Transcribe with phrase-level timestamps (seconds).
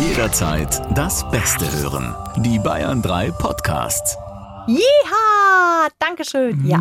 [0.00, 2.14] Jederzeit das Beste hören.
[2.42, 4.16] Die Bayern 3 Podcasts.
[4.66, 5.88] Jeha!
[5.98, 6.66] Dankeschön.
[6.66, 6.78] Ja.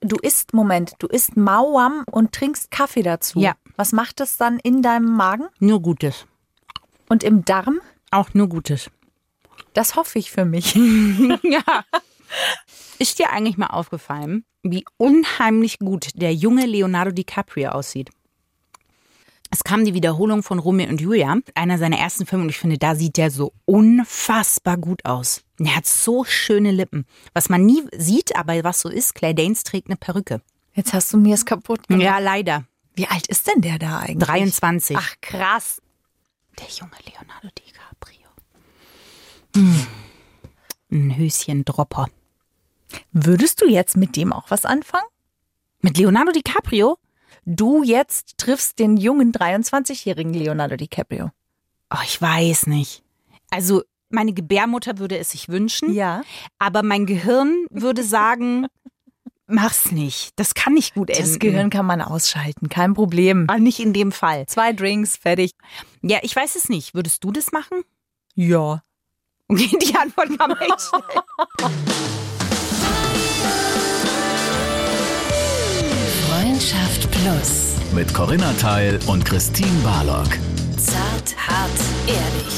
[0.00, 3.40] Du isst, Moment, du isst Mauam und trinkst Kaffee dazu.
[3.40, 3.54] Ja.
[3.76, 6.26] Was macht es dann in deinem Magen Nur Gutes.
[7.08, 7.80] und im Darm?
[8.10, 8.90] Auch nur Gutes.
[9.72, 10.74] Das hoffe ich für mich.
[11.42, 11.84] ja.
[12.98, 18.10] Ist dir eigentlich mal aufgefallen, wie unheimlich gut der junge Leonardo DiCaprio aussieht?
[19.54, 22.76] Es kam die Wiederholung von Romeo und Julia, einer seiner ersten Filme, und ich finde,
[22.76, 25.44] da sieht der so unfassbar gut aus.
[25.60, 27.06] Er hat so schöne Lippen.
[27.34, 30.42] Was man nie sieht, aber was so ist, Claire Danes trägt eine Perücke.
[30.72, 32.02] Jetzt hast du mir es kaputt gemacht.
[32.02, 32.64] Ja, leider.
[32.96, 34.26] Wie alt ist denn der da eigentlich?
[34.26, 34.96] 23.
[34.98, 35.80] Ach, krass.
[36.58, 38.28] Der junge Leonardo DiCaprio.
[39.54, 39.86] Hm.
[40.90, 42.08] Ein Höschen-Dropper.
[43.12, 45.06] Würdest du jetzt mit dem auch was anfangen?
[45.80, 46.98] Mit Leonardo DiCaprio?
[47.46, 51.30] Du jetzt triffst den jungen 23-jährigen Leonardo DiCaprio.
[51.92, 53.02] Oh, ich weiß nicht.
[53.50, 56.22] Also, meine Gebärmutter würde es sich wünschen, Ja.
[56.58, 58.66] aber mein Gehirn würde sagen,
[59.46, 60.30] mach's nicht.
[60.36, 61.22] Das kann nicht gut enden.
[61.22, 63.44] Das Gehirn kann man ausschalten, kein Problem.
[63.48, 64.46] Aber nicht in dem Fall.
[64.46, 65.52] Zwei Drinks, fertig.
[66.02, 66.94] Ja, ich weiß es nicht.
[66.94, 67.82] Würdest du das machen?
[68.34, 68.82] Ja.
[69.48, 72.20] Okay, die Antwort kam echt schnell.
[76.54, 77.74] Freundschaft Plus.
[77.92, 80.28] Mit Corinna Teil und Christine Barlock.
[80.76, 81.70] Zart, hart,
[82.06, 82.54] ehrlich.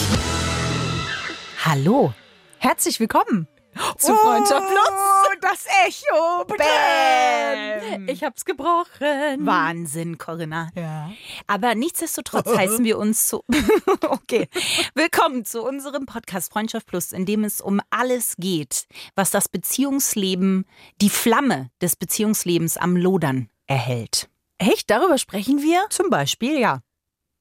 [1.65, 2.13] Hallo.
[2.59, 3.49] Herzlich willkommen
[3.97, 4.91] zu Freundschaft Plus.
[4.91, 6.45] Oh, das Echo.
[6.45, 8.07] Bam.
[8.07, 9.47] Ich hab's gebrochen.
[9.47, 10.69] Wahnsinn, Corinna.
[10.75, 11.11] Ja.
[11.47, 13.45] Aber nichtsdestotrotz heißen wir uns zu.
[14.11, 14.51] okay.
[14.95, 20.67] Willkommen zu unserem Podcast Freundschaft Plus, in dem es um alles geht, was das Beziehungsleben,
[21.01, 24.29] die Flamme des Beziehungslebens am Lodern erhält.
[24.59, 24.91] Echt?
[24.91, 25.87] Darüber sprechen wir?
[25.91, 26.83] Zum Beispiel, ja.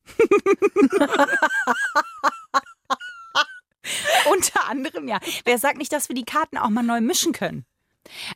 [4.31, 5.19] Unter anderem, ja.
[5.43, 7.65] Wer sagt nicht, dass wir die Karten auch mal neu mischen können?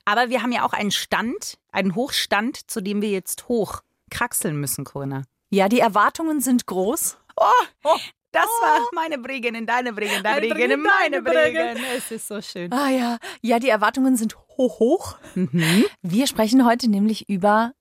[0.05, 4.83] Aber wir haben ja auch einen Stand, einen Hochstand, zu dem wir jetzt hochkraxeln müssen,
[4.83, 5.23] Corinna.
[5.49, 7.17] Ja, die Erwartungen sind groß.
[7.35, 7.97] Oh,
[8.31, 11.21] das war meine Bregenin, deine Bregenin, deine Bregenin, Bregenin, meine.
[11.21, 11.83] Bregenin.
[11.97, 12.71] Es ist so schön.
[12.71, 15.17] Ah ja, ja, die Erwartungen sind hoch, hoch.
[15.33, 15.85] Mhm.
[16.03, 17.73] Wir sprechen heute nämlich über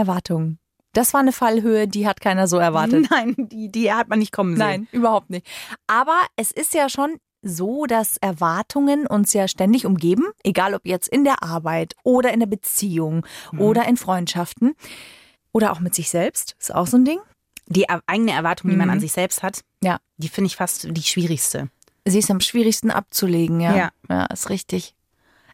[0.00, 0.58] Erwartungen.
[0.92, 3.06] Das war eine Fallhöhe, die hat keiner so erwartet.
[3.10, 4.66] Nein, die, die hat man nicht kommen sehen.
[4.66, 5.46] Nein, überhaupt nicht.
[5.86, 11.08] Aber es ist ja schon so, dass Erwartungen uns ja ständig umgeben, egal ob jetzt
[11.08, 13.24] in der Arbeit oder in der Beziehung
[13.56, 14.74] oder in Freundschaften
[15.52, 17.20] oder auch mit sich selbst, ist auch so ein Ding.
[17.66, 18.94] Die eigene Erwartung, die man Mhm.
[18.94, 20.00] an sich selbst hat, Ja.
[20.16, 21.70] die finde ich fast die schwierigste.
[22.04, 23.76] Sie ist am schwierigsten abzulegen, ja.
[23.76, 23.90] Ja.
[24.08, 24.94] Ja, ist richtig.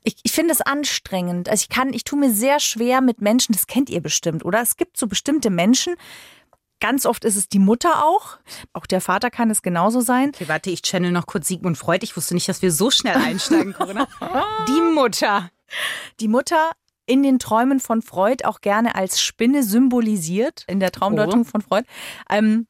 [0.07, 1.49] Ich, ich finde es anstrengend.
[1.49, 4.61] Also ich kann, ich tue mir sehr schwer mit Menschen, das kennt ihr bestimmt, oder?
[4.61, 5.97] Es gibt so bestimmte Menschen,
[6.79, 8.39] ganz oft ist es die Mutter auch.
[8.73, 10.31] Auch der Vater kann es genauso sein.
[10.35, 12.05] Okay, warte, ich channel noch kurz Sigmund Freud.
[12.05, 14.07] Ich wusste nicht, dass wir so schnell einsteigen, Corinna.
[14.69, 15.51] Die Mutter.
[16.21, 16.71] Die Mutter
[17.07, 21.85] in den Träumen von Freud auch gerne als Spinne symbolisiert, in der Traumdeutung von Freud.
[22.31, 22.69] Ähm,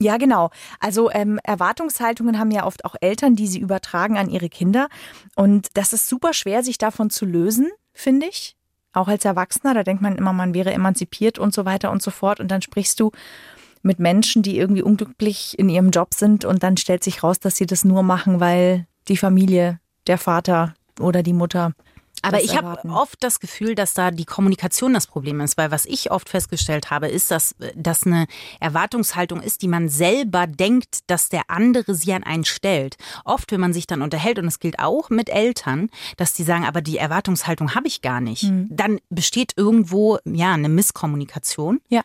[0.00, 0.50] ja, genau.
[0.78, 4.88] Also ähm, Erwartungshaltungen haben ja oft auch Eltern, die sie übertragen an ihre Kinder.
[5.36, 8.56] Und das ist super schwer, sich davon zu lösen, finde ich.
[8.92, 12.10] Auch als Erwachsener, da denkt man immer, man wäre emanzipiert und so weiter und so
[12.10, 12.40] fort.
[12.40, 13.10] Und dann sprichst du
[13.82, 17.56] mit Menschen, die irgendwie unglücklich in ihrem Job sind und dann stellt sich raus, dass
[17.56, 21.72] sie das nur machen, weil die Familie, der Vater oder die Mutter.
[22.22, 25.86] Aber ich habe oft das Gefühl, dass da die Kommunikation das Problem ist, weil was
[25.86, 28.26] ich oft festgestellt habe, ist, dass das eine
[28.58, 32.96] Erwartungshaltung ist, die man selber denkt, dass der andere sie an einen stellt.
[33.24, 36.64] Oft, wenn man sich dann unterhält, und das gilt auch mit Eltern, dass die sagen,
[36.64, 38.44] aber die Erwartungshaltung habe ich gar nicht.
[38.44, 38.68] Mhm.
[38.70, 41.80] Dann besteht irgendwo ja eine Misskommunikation.
[41.88, 42.02] Ja.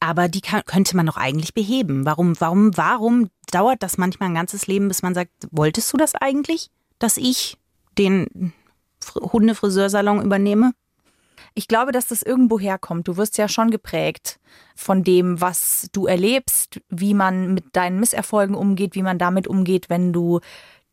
[0.00, 2.04] Aber die kann, könnte man doch eigentlich beheben.
[2.04, 6.16] Warum, warum, warum dauert das manchmal ein ganzes Leben, bis man sagt, wolltest du das
[6.16, 7.56] eigentlich, dass ich
[7.98, 8.52] den
[9.14, 10.72] Hundefriseursalon übernehme?
[11.54, 13.08] Ich glaube, dass das irgendwo herkommt.
[13.08, 14.40] Du wirst ja schon geprägt
[14.74, 19.90] von dem, was du erlebst, wie man mit deinen Misserfolgen umgeht, wie man damit umgeht,
[19.90, 20.40] wenn du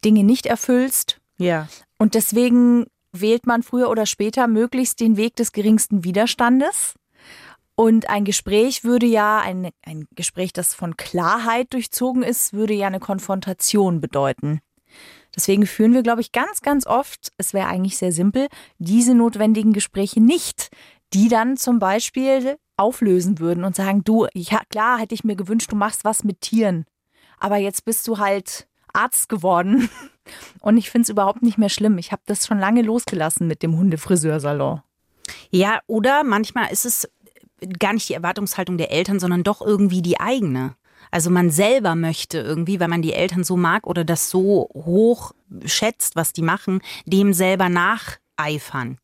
[0.04, 1.19] Dinge nicht erfüllst.
[1.38, 1.68] Ja.
[1.98, 6.95] Und deswegen wählt man früher oder später möglichst den Weg des geringsten Widerstandes.
[7.75, 12.88] Und ein Gespräch würde ja, ein, ein Gespräch, das von Klarheit durchzogen ist, würde ja
[12.88, 14.60] eine Konfrontation bedeuten.
[15.36, 18.48] Deswegen führen wir, glaube ich, ganz, ganz oft, es wäre eigentlich sehr simpel,
[18.78, 20.70] diese notwendigen Gespräche nicht,
[21.14, 25.72] die dann zum Beispiel auflösen würden und sagen, du, ja klar, hätte ich mir gewünscht,
[25.72, 26.86] du machst was mit Tieren.
[27.40, 29.90] Aber jetzt bist du halt Arzt geworden.
[30.60, 31.98] Und ich finde es überhaupt nicht mehr schlimm.
[31.98, 34.81] Ich habe das schon lange losgelassen mit dem Hundefriseursalon.
[35.50, 37.10] Ja, oder manchmal ist es
[37.80, 40.76] gar nicht die Erwartungshaltung der Eltern, sondern doch irgendwie die eigene.
[41.11, 45.33] Also man selber möchte irgendwie, weil man die Eltern so mag oder das so hoch
[45.65, 48.97] schätzt, was die machen, dem selber nacheifern.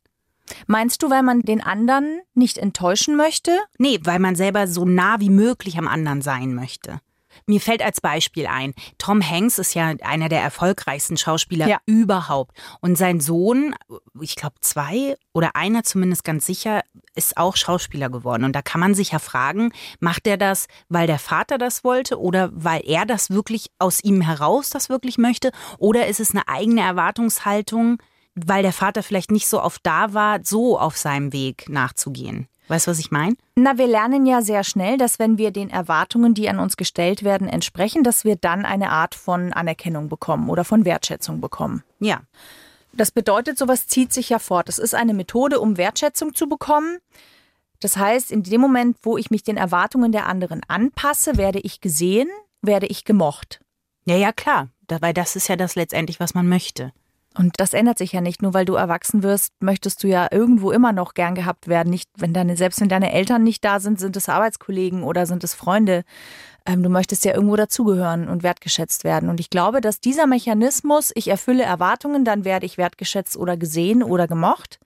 [0.66, 3.58] Meinst du, weil man den anderen nicht enttäuschen möchte?
[3.78, 7.00] Nee, weil man selber so nah wie möglich am anderen sein möchte.
[7.48, 11.78] Mir fällt als Beispiel ein, Tom Hanks ist ja einer der erfolgreichsten Schauspieler Ja.
[11.86, 12.56] überhaupt.
[12.80, 13.74] Und sein Sohn,
[14.20, 16.82] ich glaube zwei oder einer zumindest ganz sicher,
[17.14, 18.42] ist auch Schauspieler geworden.
[18.42, 22.20] Und da kann man sich ja fragen, macht er das, weil der Vater das wollte
[22.20, 25.52] oder weil er das wirklich aus ihm heraus das wirklich möchte?
[25.78, 28.02] Oder ist es eine eigene Erwartungshaltung,
[28.34, 32.48] weil der Vater vielleicht nicht so oft da war, so auf seinem Weg nachzugehen?
[32.68, 33.36] Weißt du, was ich meine?
[33.54, 37.22] Na, wir lernen ja sehr schnell, dass wenn wir den Erwartungen, die an uns gestellt
[37.22, 41.84] werden, entsprechen, dass wir dann eine Art von Anerkennung bekommen oder von Wertschätzung bekommen.
[42.00, 42.22] Ja.
[42.92, 44.68] Das bedeutet, sowas zieht sich ja fort.
[44.68, 46.98] Es ist eine Methode, um Wertschätzung zu bekommen.
[47.80, 51.80] Das heißt, in dem Moment, wo ich mich den Erwartungen der anderen anpasse, werde ich
[51.80, 52.28] gesehen,
[52.62, 53.60] werde ich gemocht.
[54.06, 54.68] Ja, ja, klar.
[54.88, 56.92] Weil das ist ja das letztendlich, was man möchte.
[57.38, 58.42] Und das ändert sich ja nicht.
[58.42, 61.90] Nur weil du erwachsen wirst, möchtest du ja irgendwo immer noch gern gehabt werden.
[61.90, 65.44] Nicht, wenn deine, selbst wenn deine Eltern nicht da sind, sind es Arbeitskollegen oder sind
[65.44, 66.04] es Freunde.
[66.64, 69.28] Ähm, du möchtest ja irgendwo dazugehören und wertgeschätzt werden.
[69.28, 74.02] Und ich glaube, dass dieser Mechanismus, ich erfülle Erwartungen, dann werde ich wertgeschätzt oder gesehen
[74.02, 74.80] oder gemocht,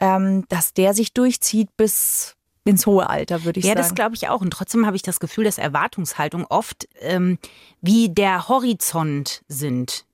[0.00, 3.80] ähm, dass der sich durchzieht bis ins hohe Alter, würde ich ja, sagen.
[3.80, 4.40] das glaube ich auch.
[4.40, 7.38] Und trotzdem habe ich das Gefühl, dass Erwartungshaltung oft ähm,
[7.80, 10.04] wie der Horizont sind.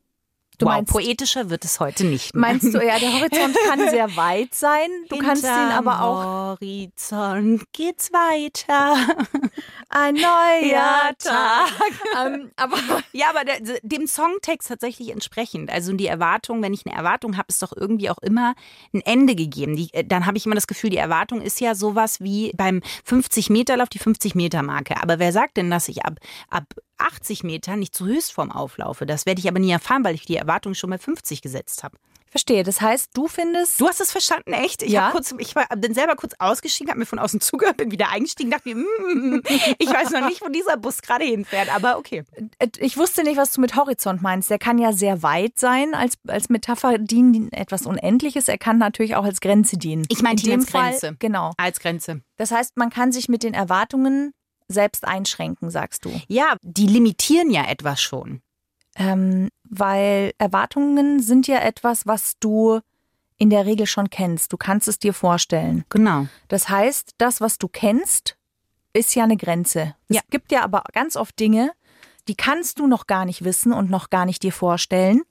[0.58, 2.40] Du wow, meinst- poetischer wird es heute nicht mehr.
[2.40, 4.88] Meinst du, ja, der Horizont kann sehr weit sein.
[5.08, 8.96] Du kannst ihn Hinterm aber auch Horizont geht's weiter.
[9.88, 11.70] ein neuer Tag.
[12.26, 12.76] ähm, aber
[13.12, 15.70] Ja, aber der, dem Songtext tatsächlich entsprechend.
[15.70, 18.54] Also die Erwartung, wenn ich eine Erwartung habe, ist doch irgendwie auch immer
[18.92, 19.76] ein Ende gegeben.
[19.76, 22.82] Die, äh, dann habe ich immer das Gefühl, die Erwartung ist ja sowas wie beim
[23.08, 25.00] 50-Meter-Lauf die 50-Meter-Marke.
[25.02, 26.14] Aber wer sagt denn, dass ich ab,
[26.50, 26.64] ab
[26.98, 29.06] 80 Meter nicht zu Höchstform auflaufe?
[29.06, 31.96] Das werde ich aber nie erfahren, weil ich die Erwartung schon bei 50 gesetzt habe.
[32.30, 32.62] verstehe.
[32.62, 34.82] Das heißt, du findest, Du hast es verstanden, echt?
[34.82, 35.12] Ich, Ja.
[35.12, 38.50] kurz, ich war bin selber kurz ausgestiegen, habe mir von außen zugehört, bin wieder eingestiegen,
[38.50, 39.42] dachte mir, mm,
[39.78, 42.24] ich weiß noch nicht, wo dieser Bus gerade hinfährt, aber okay.
[42.58, 44.50] äh, ich wusste nicht, was du mit Horizont meinst.
[44.50, 48.48] Der kann ja sehr weit sein, als, als Metapher dienen, die etwas Unendliches.
[48.48, 50.04] Er kann natürlich auch als Grenze dienen.
[50.10, 51.16] Ich dem als Grenze.
[51.18, 51.52] Genau.
[51.56, 52.20] Als Grenze.
[52.36, 54.34] Das heißt, man kann sich mit den Erwartungen
[54.68, 56.20] selbst einschränken, sagst du.
[56.28, 58.42] Ja, die limitieren ja etwas schon.
[58.96, 62.80] Ähm, weil Erwartungen sind ja etwas, was du
[63.38, 64.52] in der Regel schon kennst.
[64.52, 65.84] Du kannst es dir vorstellen.
[65.88, 66.26] Genau.
[66.48, 68.36] Das heißt, das, was du kennst,
[68.92, 69.94] ist ja eine Grenze.
[70.08, 70.20] Ja.
[70.20, 71.72] Es gibt ja aber ganz oft Dinge,
[72.26, 75.22] die kannst du noch gar nicht wissen und noch gar nicht dir vorstellen,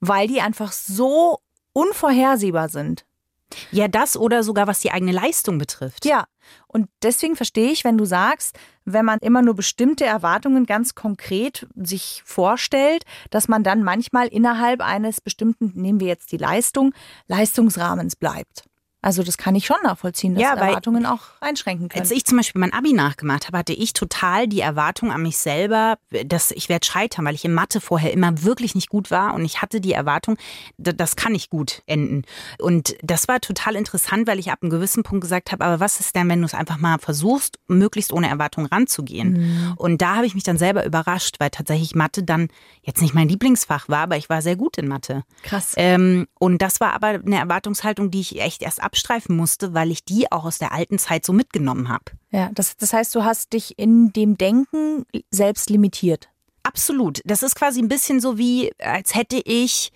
[0.00, 1.38] weil die einfach so
[1.72, 3.06] unvorhersehbar sind.
[3.70, 6.04] Ja, das oder sogar was die eigene Leistung betrifft.
[6.04, 6.24] Ja,
[6.66, 11.66] und deswegen verstehe ich, wenn du sagst, wenn man immer nur bestimmte Erwartungen ganz konkret
[11.74, 16.94] sich vorstellt, dass man dann manchmal innerhalb eines bestimmten, nehmen wir jetzt die Leistung,
[17.28, 18.64] Leistungsrahmens bleibt.
[19.02, 22.00] Also das kann ich schon nachvollziehen, dass Ja, Erwartungen auch einschränken können.
[22.00, 25.36] Als ich zum Beispiel mein Abi nachgemacht habe, hatte ich total die Erwartung an mich
[25.38, 29.34] selber, dass ich werde scheitern, weil ich in Mathe vorher immer wirklich nicht gut war
[29.34, 30.36] und ich hatte die Erwartung,
[30.78, 32.22] da- das kann nicht gut enden.
[32.60, 35.98] Und das war total interessant, weil ich ab einem gewissen Punkt gesagt habe, aber was
[35.98, 39.74] ist denn, wenn du es einfach mal versuchst, möglichst ohne Erwartung ranzugehen?
[39.76, 42.48] Und da habe ich mich dann selber überrascht, weil tatsächlich Mathe dann
[42.82, 45.24] jetzt nicht mein Lieblingsfach war, aber ich war sehr gut in Mathe.
[45.42, 45.72] Krass.
[45.76, 50.04] Ähm, und das war aber eine Erwartungshaltung, die ich echt erst abstreifen musste, weil ich
[50.04, 52.04] die auch aus der alten Zeit so mitgenommen habe.
[52.30, 56.28] Ja, das, das heißt, du hast dich in dem Denken selbst limitiert.
[56.62, 57.22] Absolut.
[57.24, 59.92] Das ist quasi ein bisschen so wie, als hätte ich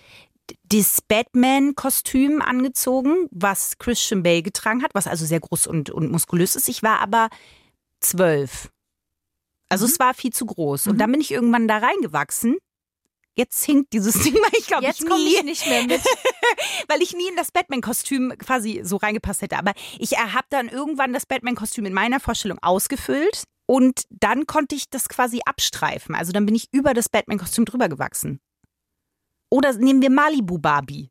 [0.68, 6.56] das Batman-Kostüm angezogen, was Christian Bale getragen hat, was also sehr groß und, und muskulös
[6.56, 6.68] ist.
[6.68, 7.28] Ich war aber
[8.00, 8.70] zwölf.
[9.68, 10.86] Also es war viel zu groß.
[10.86, 12.56] Und dann bin ich irgendwann da reingewachsen.
[13.36, 16.00] Jetzt hinkt dieses Ding, weil ich glaube, Jetzt komme ich nicht mehr mit.
[16.88, 19.58] weil ich nie in das Batman-Kostüm quasi so reingepasst hätte.
[19.58, 24.88] Aber ich habe dann irgendwann das Batman-Kostüm in meiner Vorstellung ausgefüllt und dann konnte ich
[24.88, 26.14] das quasi abstreifen.
[26.14, 28.40] Also dann bin ich über das Batman-Kostüm drüber gewachsen.
[29.50, 31.10] Oder nehmen wir Malibu Barbie.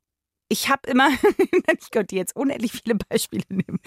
[0.49, 1.09] Ich habe immer,
[1.79, 3.79] ich könnte jetzt unendlich viele Beispiele nehmen.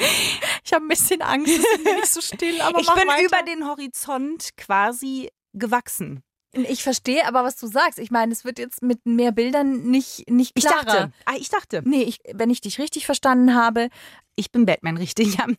[0.65, 3.25] Ich habe ein bisschen Angst, es ist nicht so still, aber ich bin weiter.
[3.25, 6.23] über den Horizont quasi gewachsen.
[6.53, 7.99] Ich verstehe aber, was du sagst.
[7.99, 10.85] Ich meine, es wird jetzt mit mehr Bildern nicht, nicht Ich klarer.
[10.85, 13.89] dachte, ah, ich dachte, Nee, ich, wenn ich dich richtig verstanden habe,
[14.35, 15.35] ich bin Batman, richtig?
[15.37, 15.45] Ja,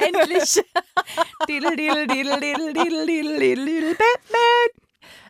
[0.00, 0.60] endlich.
[1.48, 4.82] Diddle, diddle, diddle, diddle, diddle, diddle, diddle, Batman.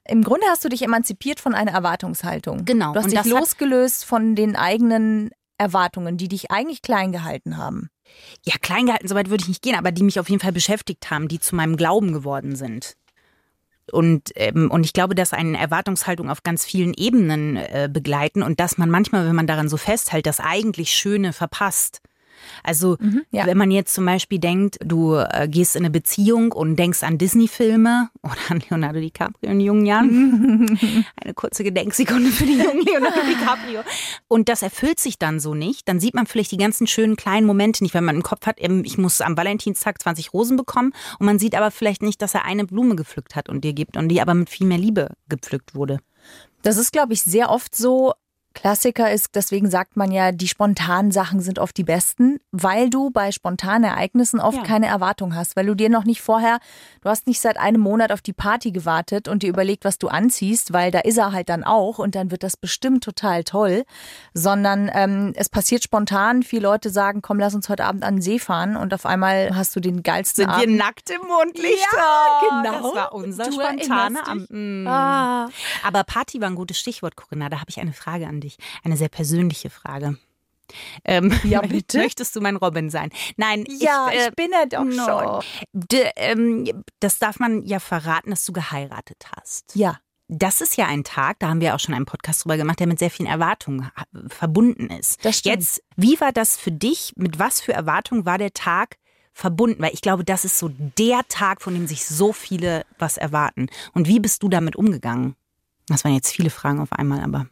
[0.06, 2.64] Im Grunde hast du dich emanzipiert von einer Erwartungshaltung.
[2.64, 7.88] Genau, Du hast dich losgelöst von den eigenen Erwartungen, die dich eigentlich klein gehalten haben.
[8.44, 11.10] ja, klein gehalten, soweit würde ich nicht gehen, aber die mich auf jeden Fall beschäftigt
[11.10, 12.96] haben, die zu meinem Glauben geworden sind.
[13.92, 18.60] Und, ähm, und ich glaube, dass eine Erwartungshaltung auf ganz vielen Ebenen äh, begleiten und
[18.60, 22.00] dass man manchmal, wenn man daran so festhält, das eigentlich Schöne verpasst.
[22.62, 22.96] Also
[23.30, 23.46] ja.
[23.46, 27.18] wenn man jetzt zum Beispiel denkt, du äh, gehst in eine Beziehung und denkst an
[27.18, 30.78] Disney-Filme oder an Leonardo DiCaprio in jungen Jahren.
[31.22, 33.80] eine kurze Gedenksekunde für den jungen Leonardo DiCaprio.
[34.28, 35.88] Und das erfüllt sich dann so nicht.
[35.88, 38.56] Dann sieht man vielleicht die ganzen schönen kleinen Momente nicht, wenn man im Kopf hat,
[38.58, 40.92] ähm, ich muss am Valentinstag 20 Rosen bekommen.
[41.18, 43.96] Und man sieht aber vielleicht nicht, dass er eine Blume gepflückt hat und dir gibt
[43.96, 45.98] und die aber mit viel mehr Liebe gepflückt wurde.
[46.62, 48.14] Das ist, glaube ich, sehr oft so.
[48.54, 53.10] Klassiker ist, deswegen sagt man ja, die spontanen Sachen sind oft die besten, weil du
[53.10, 54.62] bei spontanen Ereignissen oft Ja.
[54.62, 56.58] keine Erwartung hast, weil du dir noch nicht vorher,
[57.02, 60.08] du hast nicht seit einem Monat auf die Party gewartet und dir überlegt, was du
[60.08, 63.84] anziehst, weil da ist er halt dann auch und dann wird das bestimmt total toll,
[64.32, 66.42] sondern ähm, es passiert spontan.
[66.42, 69.54] Viele Leute sagen, komm, lass uns heute Abend an den See fahren und auf einmal
[69.56, 70.76] hast du den geilsten Abend.
[70.76, 71.86] nackt im Mondlicht?
[71.92, 72.82] Ja, genau.
[72.92, 74.46] Das war unser spontaner Abend.
[74.50, 74.86] Mm.
[74.86, 75.48] Ah.
[75.82, 77.48] Aber Party war ein gutes Stichwort, Corinna.
[77.48, 78.43] Da habe ich eine Frage an dich.
[78.82, 80.18] Eine sehr persönliche Frage.
[81.04, 81.98] Ähm, Ja, bitte?
[81.98, 83.10] Möchtest du mein Robin sein?
[83.36, 85.04] Nein, Ja, ich, äh, ich bin er doch no.
[85.04, 85.42] schon.
[85.72, 89.74] D ähm, das darf man ja verraten, dass du geheiratet hast.
[89.74, 89.98] Ja.
[90.28, 92.86] Das ist ja ein Tag, da haben wir auch schon einen Podcast drüber gemacht, der
[92.86, 95.22] mit sehr vielen Erwartungen ha- verbunden ist.
[95.22, 95.56] Das stimmt.
[95.56, 97.12] Jetzt, wie war das für dich?
[97.16, 98.96] Mit was für Erwartungen war der Tag
[99.34, 99.82] verbunden?
[99.82, 103.66] Weil ich glaube, das ist so der Tag, von dem sich so viele was erwarten.
[103.92, 105.36] Und wie bist du damit umgegangen?
[105.88, 107.46] Das waren jetzt viele Fragen auf einmal, aber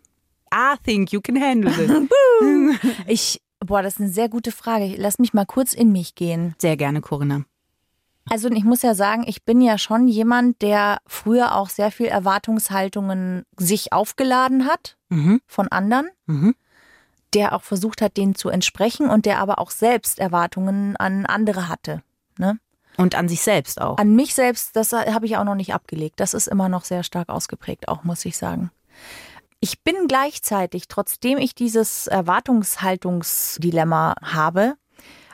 [0.52, 2.10] I think you can handle it.
[3.06, 4.94] Ich, boah, das ist eine sehr gute Frage.
[4.98, 6.54] Lass mich mal kurz in mich gehen.
[6.58, 7.44] Sehr gerne, Corinna.
[8.30, 12.06] Also ich muss ja sagen, ich bin ja schon jemand, der früher auch sehr viel
[12.06, 15.40] Erwartungshaltungen sich aufgeladen hat Mhm.
[15.46, 16.54] von anderen, Mhm.
[17.34, 21.68] der auch versucht hat, denen zu entsprechen und der aber auch selbst Erwartungen an andere
[21.68, 22.02] hatte.
[22.38, 22.58] Ne?
[22.96, 23.98] Und an sich selbst auch.
[23.98, 26.20] An mich selbst, das habe ich auch noch nicht abgelegt.
[26.20, 28.70] Das ist immer noch sehr stark ausgeprägt, auch muss ich sagen.
[29.64, 34.74] Ich bin gleichzeitig, trotzdem ich dieses Erwartungshaltungsdilemma habe,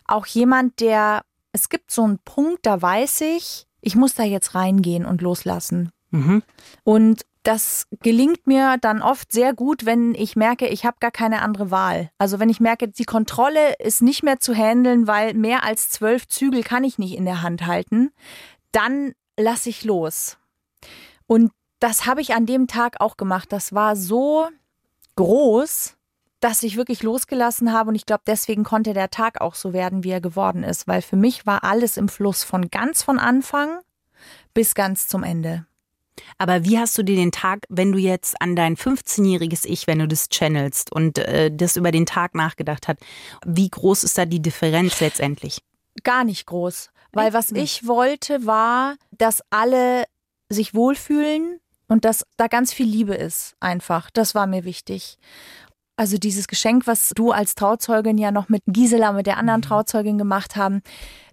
[0.05, 4.55] auch jemand, der, es gibt so einen Punkt, da weiß ich, ich muss da jetzt
[4.55, 5.93] reingehen und loslassen.
[6.11, 6.43] Mhm.
[6.85, 11.41] Und das gelingt mir dann oft sehr gut, wenn ich merke, ich habe gar keine
[11.41, 12.11] andere Wahl.
[12.19, 16.29] Also wenn ich merke, die Kontrolle ist nicht mehr zu handeln, weil mehr als zwölf
[16.29, 18.11] Zügel kann ich nicht in der Hand halten,
[18.73, 20.37] dann lasse ich los.
[21.27, 23.53] Und das habe ich an dem Tag auch gemacht.
[23.53, 24.49] Das war so
[25.17, 25.97] groß,
[26.41, 27.91] dass ich wirklich losgelassen habe.
[27.91, 30.89] Und ich glaube, deswegen konnte der Tag auch so werden, wie er geworden ist.
[30.89, 33.81] Weil für mich war alles im Fluss von ganz von Anfang
[34.55, 35.67] bis ganz zum Ende.
[36.37, 40.01] Aber wie hast du dir den Tag, wenn du jetzt an dein 15-jähriges Ich, wenn
[40.01, 42.99] du das channelst und äh, das über den Tag nachgedacht hat,
[43.47, 45.63] wie groß ist da die Differenz letztendlich?
[46.03, 46.91] Gar nicht groß.
[47.13, 50.05] Weil was ich wollte, war, dass alle
[50.49, 54.11] sich wohlfühlen und dass da ganz viel Liebe ist, einfach.
[54.11, 55.19] Das war mir wichtig.
[55.97, 60.17] Also dieses Geschenk, was du als Trauzeugin ja noch mit Gisela, mit der anderen Trauzeugin
[60.17, 60.83] gemacht haben,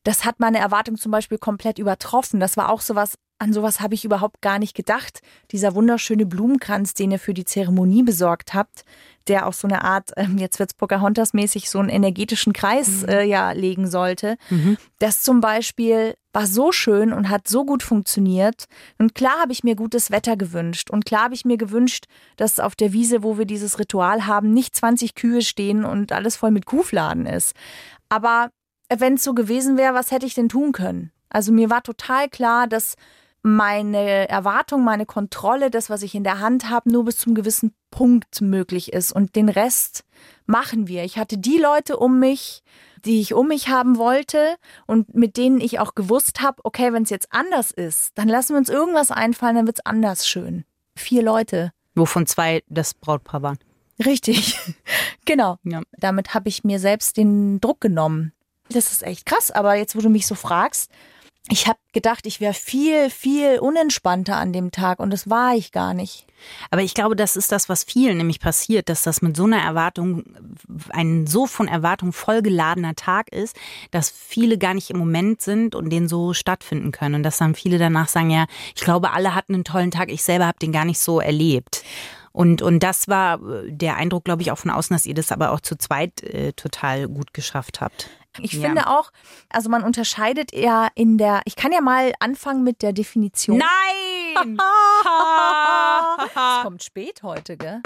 [0.04, 2.40] das hat meine Erwartung zum Beispiel komplett übertroffen.
[2.40, 5.20] Das war auch sowas, an sowas habe ich überhaupt gar nicht gedacht.
[5.52, 8.86] Dieser wunderschöne Blumenkranz, den ihr für die Zeremonie besorgt habt,
[9.28, 13.52] der auch so eine Art, ähm, jetzt wird's Pocahontas-mäßig, so einen energetischen Kreis äh, ja
[13.52, 14.38] legen sollte.
[15.00, 18.66] Das zum Beispiel war so schön und hat so gut funktioniert.
[18.98, 20.90] Und klar habe ich mir gutes Wetter gewünscht.
[20.90, 22.06] Und klar habe ich mir gewünscht,
[22.38, 26.38] dass auf der Wiese, wo wir dieses Ritual haben, nicht 20 Kühe stehen und alles
[26.38, 27.54] voll mit Kuhfladen ist.
[28.08, 28.50] Aber
[28.96, 31.12] wenn es so gewesen wäre, was hätte ich denn tun können?
[31.30, 32.96] Also mir war total klar, dass
[33.46, 37.76] meine Erwartung, meine Kontrolle, das, was ich in der Hand habe, nur bis zum gewissen
[37.92, 39.12] Punkt möglich ist.
[39.12, 40.04] Und den Rest
[40.48, 41.04] machen wir.
[41.04, 42.64] Ich hatte die Leute um mich,
[43.06, 44.56] die ich um mich haben wollte
[44.88, 48.54] und mit denen ich auch gewusst habe, okay, wenn es jetzt anders ist, dann lassen
[48.54, 50.66] wir uns irgendwas einfallen, dann wird es anders schön.
[50.96, 51.72] Vier Leute.
[51.94, 53.60] Wovon zwei das Brautpaar waren.
[54.04, 54.58] Richtig.
[55.26, 55.60] genau.
[55.64, 55.84] Ja.
[55.92, 58.34] Damit habe ich mir selbst den Druck genommen.
[58.70, 60.90] Das ist echt krass, aber jetzt, wo du mich so fragst,
[61.50, 65.72] ich habe gedacht, ich wäre viel, viel unentspannter an dem Tag und das war ich
[65.72, 66.26] gar nicht.
[66.72, 69.62] Aber ich glaube, das ist das, was vielen nämlich passiert, dass das mit so einer
[69.62, 70.24] Erwartung,
[70.90, 73.56] ein so von Erwartung vollgeladener Tag ist,
[73.92, 77.16] dass viele gar nicht im Moment sind und den so stattfinden können.
[77.16, 80.24] Und dass dann viele danach sagen, ja, ich glaube, alle hatten einen tollen Tag, ich
[80.24, 81.84] selber habe den gar nicht so erlebt.
[82.32, 85.32] Und, und das war äh, der Eindruck, glaube ich, auch von außen, dass ihr das
[85.32, 88.10] aber auch zu zweit äh, total gut geschafft habt.
[88.40, 88.68] Ich Ja.
[88.68, 89.12] finde auch,
[89.50, 93.58] also man unterscheidet ja in der, ich kann ja mal anfangen mit der Definition.
[93.58, 93.68] Nein!
[96.28, 97.82] Es kommt spät heute, gell?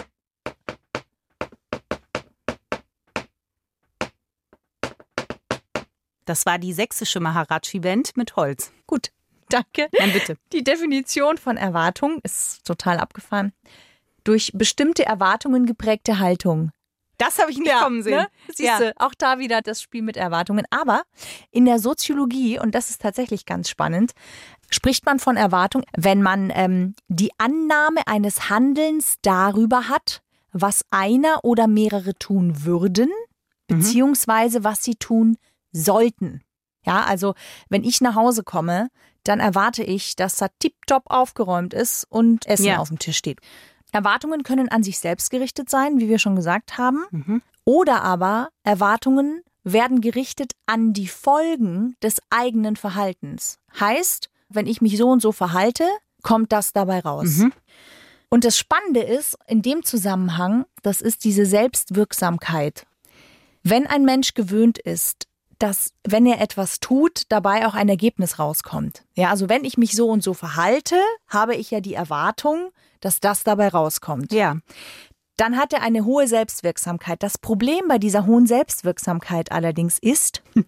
[6.25, 8.71] das war die sächsische Maharaji-Band mit Holz.
[8.85, 9.09] Gut,
[9.49, 9.89] danke.
[9.97, 10.37] Dann bitte.
[10.53, 13.51] Die Definition von Erwartung ist total abgefahren.
[14.23, 16.71] Durch bestimmte Erwartungen geprägte Haltung.
[17.19, 18.15] Das habe ich nicht kommen sehen.
[18.17, 18.27] Ne?
[18.47, 20.65] Siehst du, auch da wieder das Spiel mit Erwartungen.
[20.71, 21.03] Aber
[21.51, 24.13] in der Soziologie, und das ist tatsächlich ganz spannend,
[24.71, 30.21] spricht man von Erwartung, wenn man ähm, die Annahme eines Handelns darüber hat,
[30.51, 33.09] was einer oder mehrere tun würden,
[33.67, 35.37] beziehungsweise was sie tun
[35.71, 36.41] sollten.
[36.85, 37.35] Ja, also
[37.69, 38.87] wenn ich nach Hause komme,
[39.23, 42.77] dann erwarte ich, dass da tiptop aufgeräumt ist und Essen Ja.
[42.77, 43.39] auf dem Tisch steht.
[43.91, 47.05] Erwartungen können an sich selbst gerichtet sein, wie wir schon gesagt haben.
[47.11, 47.41] Mhm.
[47.65, 53.57] Oder aber Erwartungen werden gerichtet an die Folgen des eigenen Verhaltens.
[53.79, 55.85] Heißt, wenn ich mich so und so verhalte,
[56.23, 57.37] kommt das dabei raus.
[57.37, 57.53] Mhm.
[58.29, 62.85] Und das Spannende ist, in dem Zusammenhang, das ist diese Selbstwirksamkeit.
[63.63, 65.27] Wenn ein Mensch gewöhnt ist,
[65.59, 69.03] dass, wenn er etwas tut, dabei auch ein Ergebnis rauskommt.
[69.13, 70.95] Ja, also wenn ich mich so und so verhalte,
[71.27, 74.57] habe ich ja die Erwartung, dass das dabei rauskommt Ja.
[75.37, 77.23] dann hat er eine hohe Selbstwirksamkeit.
[77.23, 80.41] Das Problem bei dieser hohen Selbstwirksamkeit allerdings ist,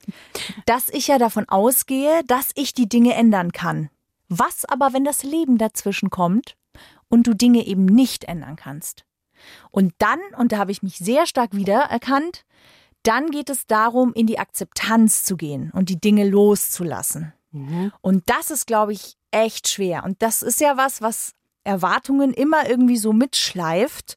[0.66, 3.90] dass ich ja davon ausgehe, dass ich die Dinge ändern kann.
[4.30, 6.56] Was aber, wenn das Leben dazwischen kommt
[7.10, 9.04] und du Dinge eben nicht ändern kannst?
[9.72, 12.46] Und dann, und da habe ich mich sehr stark wiedererkannt,
[13.04, 17.34] dann geht es darum, in die Akzeptanz zu gehen und die Dinge loszulassen.
[18.02, 20.04] Und das ist, glaube ich, echt schwer.
[20.06, 24.16] Und das ist ja was, was Erwartungen immer irgendwie so mitschleift,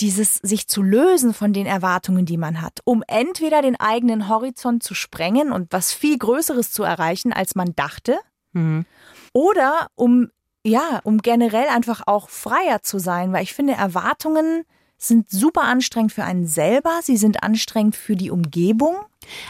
[0.00, 4.82] dieses sich zu lösen von den Erwartungen, die man hat, um entweder den eigenen Horizont
[4.82, 8.18] zu sprengen und was viel Größeres zu erreichen, als man dachte,
[8.52, 8.84] Mhm.
[9.32, 10.30] oder um
[10.66, 14.64] ja, um generell einfach auch freier zu sein, weil ich finde, Erwartungen
[15.06, 18.94] sind super anstrengend für einen selber, sie sind anstrengend für die Umgebung.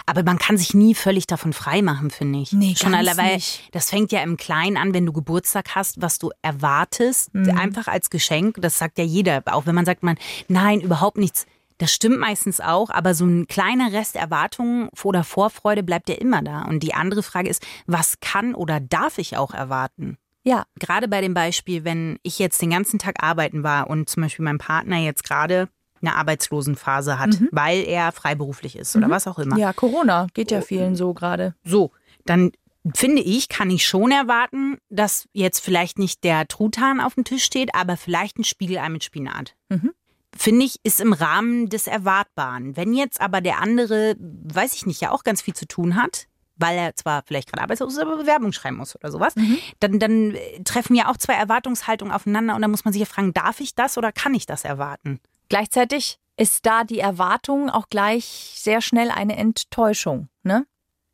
[0.07, 2.53] Aber man kann sich nie völlig davon frei machen, finde ich.
[2.53, 3.69] Nee, Schon ganz allein, weil nicht.
[3.73, 7.57] das fängt ja im Kleinen an, wenn du Geburtstag hast, was du erwartest, Mhm.
[7.57, 8.57] einfach als Geschenk.
[8.61, 9.43] Das sagt ja jeder.
[9.47, 10.17] Auch wenn man sagt, man,
[10.49, 11.47] nein, überhaupt nichts.
[11.79, 16.43] Das stimmt meistens auch, aber so ein kleiner Rest Erwartungen oder Vorfreude bleibt ja immer
[16.43, 16.63] da.
[16.63, 20.19] Und die andere Frage ist, was kann oder darf ich auch erwarten?
[20.43, 24.23] Ja, Gerade bei dem Beispiel, wenn ich jetzt den ganzen Tag arbeiten war und zum
[24.23, 25.69] Beispiel mein Partner jetzt gerade
[26.01, 29.59] eine Arbeitslosenphase hat, weil er freiberuflich ist oder was auch immer.
[29.59, 31.55] ja, Corona geht ja vielen so gerade.
[31.63, 31.91] So,
[32.25, 32.53] dann
[32.95, 37.45] finde ich, kann ich schon erwarten, dass jetzt vielleicht nicht der Truthahn auf dem Tisch
[37.45, 39.55] steht, aber vielleicht ein Spiegelei mit Spinat.
[39.69, 39.91] Mhm.
[40.35, 42.77] Finde ich, ist im Rahmen des Erwartbaren.
[42.77, 46.29] Wenn jetzt aber der andere, weiß ich nicht, ja auch ganz viel zu tun hat,
[46.61, 49.59] weil er zwar vielleicht gerade arbeitslos ist, aber Bewerbung schreiben muss oder sowas, Mhm.
[49.81, 53.07] dann, dann äh, treffen ja auch zwei Erwartungshaltungen aufeinander und dann muss man sich ja
[53.07, 55.21] fragen, darf ich das oder kann ich das erwarten?
[55.49, 60.67] Gleichzeitig ist da die Erwartung auch gleich sehr schnell eine Enttäuschung, ne?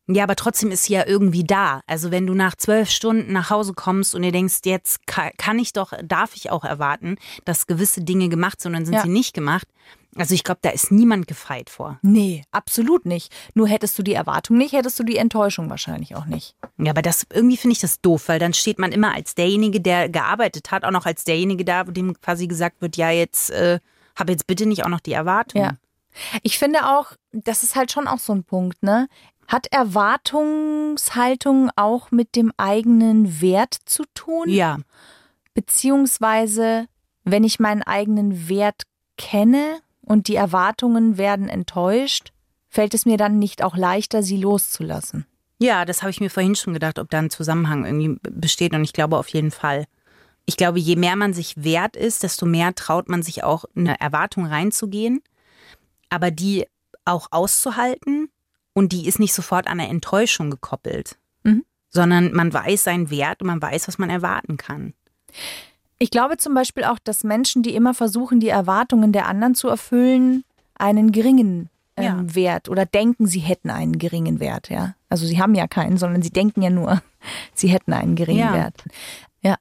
[0.08, 1.80] Ja, aber trotzdem ist sie ja irgendwie da.
[1.88, 5.58] Also wenn du nach zwölf Stunden nach Hause kommst und dir denkst, jetzt ka- kann
[5.58, 9.02] ich doch, darf ich auch erwarten, dass gewisse Dinge gemacht sind dann sind Ja.
[9.02, 9.66] sie nicht gemacht.
[10.18, 11.98] Also ich glaube, da ist niemand gefeit vor.
[12.02, 13.34] Nee, absolut nicht.
[13.54, 16.54] Nur hättest du die Erwartung nicht, hättest du die Enttäuschung wahrscheinlich auch nicht.
[16.78, 19.80] Ja, aber das irgendwie finde ich das doof, weil dann steht man immer als derjenige,
[19.80, 23.80] der gearbeitet hat, auch noch als derjenige da, dem quasi gesagt wird, ja jetzt äh,
[24.14, 25.60] hab jetzt bitte nicht auch noch die Erwartung.
[25.60, 25.72] Ja.
[26.42, 29.08] Ich finde auch, das ist halt schon auch so ein Punkt, ne?
[29.48, 34.48] Hat Erwartungshaltung auch mit dem eigenen Wert zu tun?
[34.48, 34.78] Ja.
[35.54, 36.86] Beziehungsweise,
[37.24, 38.82] wenn ich meinen eigenen Wert
[39.16, 42.32] kenne und die Erwartungen werden enttäuscht,
[42.68, 45.26] fällt es mir dann nicht auch leichter, sie loszulassen?
[45.58, 48.84] Ja, das habe ich mir vorhin schon gedacht, ob da ein Zusammenhang irgendwie besteht und
[48.84, 49.86] ich glaube auf jeden Fall.
[50.44, 53.98] Ich glaube, je mehr man sich wert ist, desto mehr traut man sich auch eine
[53.98, 55.22] Erwartung reinzugehen,
[56.10, 56.66] aber die
[57.04, 58.28] auch auszuhalten
[58.76, 61.64] und die ist nicht sofort an eine Enttäuschung gekoppelt, Mhm.
[61.88, 64.92] sondern man weiß seinen Wert und man weiß, was man erwarten kann.
[65.98, 69.68] Ich glaube zum Beispiel auch, dass Menschen, die immer versuchen, die Erwartungen der anderen zu
[69.68, 72.34] erfüllen, einen geringen ähm, Ja.
[72.34, 74.94] Wert oder denken, sie hätten einen geringen Wert, ja.
[75.08, 77.00] Also sie haben ja keinen, sondern sie denken ja nur,
[77.54, 78.52] sie hätten einen geringen Ja.
[78.52, 78.84] Wert.
[79.40, 79.56] Ja.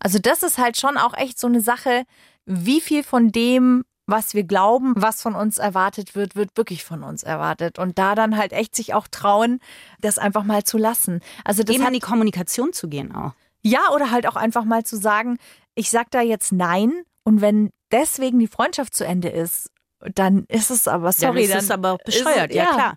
[0.00, 2.04] Also das ist halt schon auch echt so eine Sache,
[2.46, 7.02] wie viel von dem, was wir glauben, was von uns erwartet wird, wird wirklich von
[7.02, 7.78] uns erwartet.
[7.78, 9.60] Und da dann halt echt sich auch trauen,
[10.00, 11.20] das einfach mal zu lassen.
[11.44, 13.32] Also das Eben hat in die Kommunikation zu gehen auch.
[13.62, 15.38] ja, oder halt auch einfach mal zu sagen,
[15.74, 16.92] ich sag da jetzt nein
[17.24, 19.70] und wenn deswegen die Freundschaft zu Ende ist,
[20.14, 22.72] dann ist es aber sorry, dann ist aber auch ist bescheuert, ja, ja.
[22.72, 22.94] klar.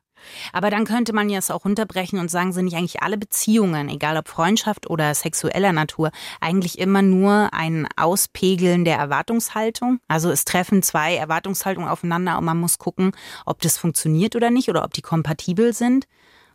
[0.54, 3.90] Aber dann könnte man ja es auch unterbrechen und sagen, sind nicht eigentlich alle Beziehungen,
[3.90, 10.00] egal ob Freundschaft oder sexueller Natur, eigentlich immer nur ein Auspegeln der Erwartungshaltung?
[10.08, 13.12] Also es treffen zwei Erwartungshaltungen aufeinander und man muss gucken,
[13.46, 16.08] ob das funktioniert oder nicht oder ob die kompatibel sind.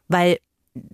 [0.09, 0.39] Weil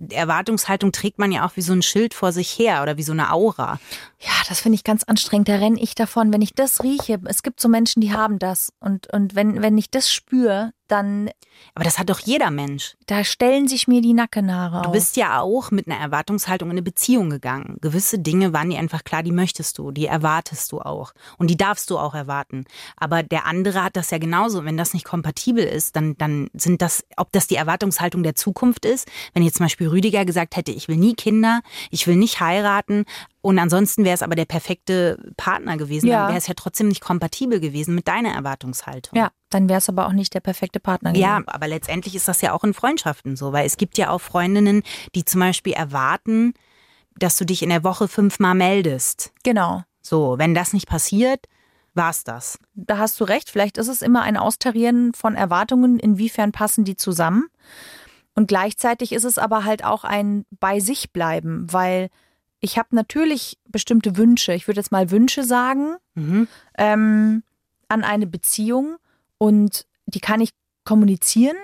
[0.09, 3.13] Erwartungshaltung trägt man ja auch wie so ein Schild vor sich her oder wie so
[3.13, 3.79] eine Aura.
[4.19, 5.47] Ja, das finde ich ganz anstrengend.
[5.47, 7.19] Da renne ich davon, wenn ich das rieche.
[7.25, 8.73] Es gibt so Menschen, die haben das.
[8.79, 11.29] Und, und wenn, wenn ich das spüre, dann.
[11.75, 12.95] Aber das hat doch jeder Mensch.
[13.05, 16.81] Da stellen sich mir die Nackenhaare Du bist ja auch mit einer Erwartungshaltung in eine
[16.81, 17.77] Beziehung gegangen.
[17.81, 21.13] Gewisse Dinge waren dir einfach klar, die möchtest du, die erwartest du auch.
[21.37, 22.65] Und die darfst du auch erwarten.
[22.97, 24.65] Aber der andere hat das ja genauso.
[24.65, 28.85] Wenn das nicht kompatibel ist, dann, dann sind das, ob das die Erwartungshaltung der Zukunft
[28.85, 29.07] ist.
[29.33, 33.05] Wenn jetzt zum Beispiel Rüdiger gesagt hätte, ich will nie Kinder, ich will nicht heiraten,
[33.41, 36.07] und ansonsten wäre es aber der perfekte Partner gewesen.
[36.07, 36.19] Ja.
[36.19, 39.17] Dann wäre es ja trotzdem nicht kompatibel gewesen mit deiner Erwartungshaltung.
[39.17, 41.23] Ja, dann wäre es aber auch nicht der perfekte Partner gewesen.
[41.23, 44.19] Ja, aber letztendlich ist das ja auch in Freundschaften so, weil es gibt ja auch
[44.19, 44.83] Freundinnen,
[45.15, 46.53] die zum Beispiel erwarten,
[47.17, 49.31] dass du dich in der Woche fünfmal meldest.
[49.43, 49.83] Genau.
[50.01, 51.45] So, wenn das nicht passiert,
[51.93, 52.59] war's das.
[52.73, 53.49] Da hast du recht.
[53.49, 57.47] Vielleicht ist es immer ein Austarieren von Erwartungen, inwiefern passen die zusammen.
[58.35, 62.09] Und gleichzeitig ist es aber halt auch ein bei sich bleiben, weil
[62.59, 64.53] ich habe natürlich bestimmte Wünsche.
[64.53, 66.47] Ich würde jetzt mal Wünsche sagen Mhm.
[66.77, 67.43] ähm,
[67.87, 68.97] an eine Beziehung
[69.37, 70.51] und die kann ich
[70.83, 71.55] kommunizieren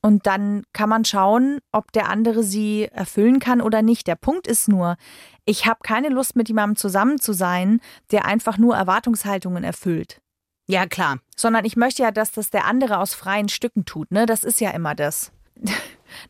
[0.00, 4.06] und dann kann man schauen, ob der andere sie erfüllen kann oder nicht.
[4.06, 4.96] Der Punkt ist nur,
[5.44, 7.80] ich habe keine Lust, mit jemandem zusammen zu sein,
[8.10, 10.20] der einfach nur Erwartungshaltungen erfüllt.
[10.68, 11.18] Ja, klar.
[11.36, 14.10] Sondern ich möchte ja, dass das der andere aus freien Stücken tut.
[14.12, 14.26] Ne?
[14.26, 15.32] Das ist ja immer das.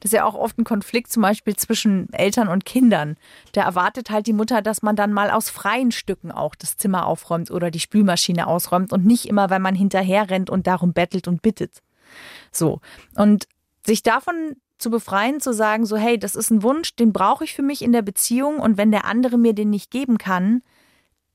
[0.00, 3.16] Das ist ja auch oft ein Konflikt zum Beispiel zwischen Eltern und Kindern.
[3.52, 7.06] Da erwartet halt die Mutter, dass man dann mal aus freien Stücken auch das Zimmer
[7.06, 11.28] aufräumt oder die Spülmaschine ausräumt und nicht immer, wenn man hinterher rennt und darum bettelt
[11.28, 11.82] und bittet.
[12.52, 12.80] So.
[13.14, 13.46] Und
[13.84, 17.54] sich davon zu befreien, zu sagen, so, hey, das ist ein Wunsch, den brauche ich
[17.54, 20.62] für mich in der Beziehung und wenn der andere mir den nicht geben kann,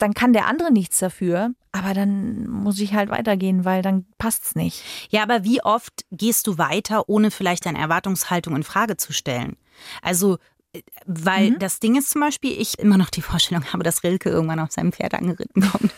[0.03, 4.53] dann kann der andere nichts dafür, aber dann muss ich halt weitergehen, weil dann passt's
[4.53, 4.83] nicht.
[5.09, 9.55] Ja, aber wie oft gehst du weiter, ohne vielleicht deine Erwartungshaltung in Frage zu stellen?
[10.01, 10.37] Also,
[10.73, 11.59] äh, weil Mhm.
[11.59, 14.71] das Ding ist zum Beispiel, ich immer noch die Vorstellung habe, dass Rilke irgendwann auf
[14.71, 15.93] seinem Pferd angeritten kommt.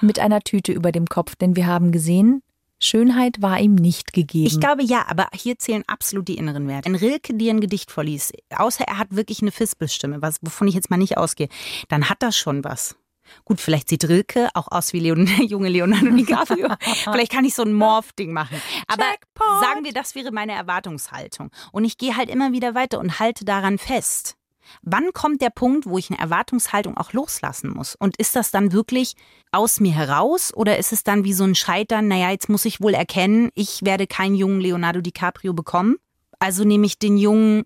[0.00, 2.42] Mit einer Tüte über dem Kopf, denn wir haben gesehen,
[2.84, 4.46] Schönheit war ihm nicht gegeben.
[4.46, 6.86] Ich glaube ja, aber hier zählen absolut die inneren Werte.
[6.86, 10.74] Wenn Rilke dir ein Gedicht vorliest, außer er hat wirklich eine Fispelstimme, was, wovon ich
[10.74, 11.48] jetzt mal nicht ausgehe,
[11.88, 12.96] dann hat das schon was.
[13.44, 16.68] Gut, vielleicht sieht Rilke auch aus wie Leon, junge Leonardo DiCaprio.
[17.12, 18.60] vielleicht kann ich so ein Morph-Ding machen.
[18.88, 19.62] Aber Jackpot.
[19.62, 21.50] sagen wir, das wäre meine Erwartungshaltung.
[21.72, 24.36] Und ich gehe halt immer wieder weiter und halte daran fest.
[24.82, 27.94] Wann kommt der Punkt, wo ich eine Erwartungshaltung auch loslassen muss?
[27.94, 29.14] Und ist das dann wirklich
[29.50, 32.80] aus mir heraus oder ist es dann wie so ein Scheitern, naja, jetzt muss ich
[32.80, 35.96] wohl erkennen, ich werde keinen jungen Leonardo DiCaprio bekommen?
[36.38, 37.64] Also nehme ich den jungen,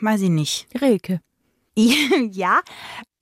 [0.00, 1.20] weiß ich nicht, Rilke.
[1.76, 2.60] ja,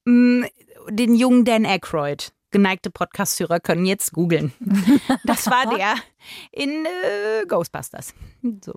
[0.05, 0.45] mm,
[0.89, 2.33] den jungen Dan Aykroyd.
[2.53, 4.53] Geneigte Podcast-Hörer können jetzt googeln.
[5.25, 5.95] Das war der
[6.53, 8.15] in äh, Ghostbusters.
[8.65, 8.73] So.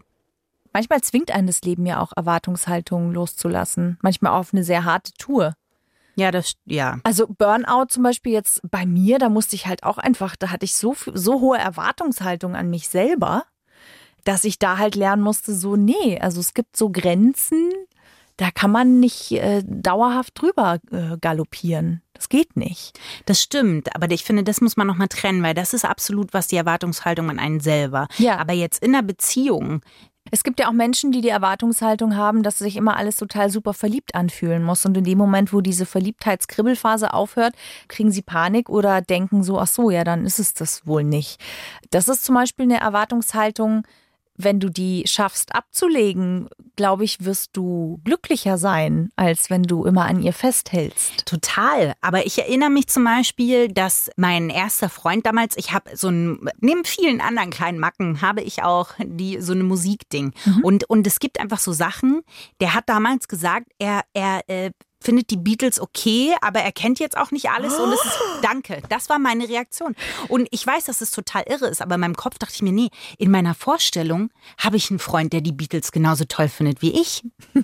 [0.73, 3.97] Manchmal zwingt einen das Leben ja auch, Erwartungshaltungen loszulassen.
[4.01, 5.55] Manchmal auf eine sehr harte Tour.
[6.15, 6.99] Ja, das, ja.
[7.03, 10.65] Also Burnout zum Beispiel jetzt bei mir, da musste ich halt auch einfach, da hatte
[10.65, 13.45] ich so, so hohe Erwartungshaltung an mich selber,
[14.25, 17.71] dass ich da halt lernen musste, so, nee, also es gibt so Grenzen,
[18.39, 22.01] da kann man nicht äh, dauerhaft drüber äh, galoppieren.
[22.13, 22.97] Das geht nicht.
[23.25, 26.47] Das stimmt, aber ich finde, das muss man nochmal trennen, weil das ist absolut was
[26.47, 28.07] die Erwartungshaltung an einen selber.
[28.17, 28.37] Ja.
[28.37, 29.81] Aber jetzt in einer Beziehung,
[30.31, 33.73] Es gibt ja auch Menschen, die die Erwartungshaltung haben, dass sich immer alles total super
[33.73, 34.85] verliebt anfühlen muss.
[34.85, 37.55] Und in dem Moment, wo diese Verliebtheitskribbelphase aufhört,
[37.87, 41.39] kriegen sie Panik oder denken so, ach so, ja, dann ist es das wohl nicht.
[41.89, 43.83] Das ist zum Beispiel eine Erwartungshaltung,
[44.39, 50.05] wenn du die schaffst abzulegen, glaube ich, wirst du glücklicher sein, als wenn du immer
[50.05, 51.25] an ihr festhältst.
[51.25, 51.93] Total.
[51.99, 56.49] Aber ich erinnere mich zum Beispiel, dass mein erster Freund damals, ich habe so ein,
[56.61, 60.33] neben vielen anderen kleinen Macken, habe ich auch die so eine Musikding.
[60.63, 62.21] Und, und es gibt einfach so Sachen,
[62.61, 64.71] der hat damals gesagt, er, er äh,
[65.01, 68.81] findet die Beatles okay, aber er kennt jetzt auch nicht alles und es ist, danke,
[68.89, 69.95] das war meine Reaktion.
[70.27, 72.71] Und ich weiß, dass es total irre ist, aber in meinem Kopf dachte ich mir,
[72.73, 76.99] nee, in meiner Vorstellung habe ich einen Freund, der die Beatles genauso toll findet wie
[76.99, 77.23] ich.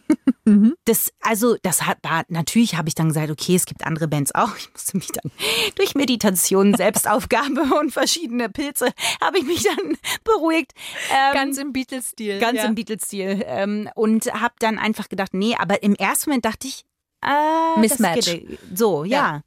[0.86, 4.36] Das, also, das hat, da, natürlich habe ich dann gesagt, okay, es gibt andere Bands
[4.36, 4.56] auch.
[4.56, 5.32] Ich musste mich dann
[5.74, 10.74] durch Meditation, Selbstaufgabe und verschiedene Pilze, habe ich mich dann beruhigt.
[11.12, 12.38] Ähm, im Beatles-Stil.
[12.38, 13.44] ganz im Beatles-Stil.
[13.48, 16.86] Ähm, und habe dann einfach gedacht, nee, aber im ersten Moment dachte ich,
[17.24, 18.26] äh, Mismatch.
[18.26, 19.18] Geht, so, ja.
[19.18, 19.42] Ja.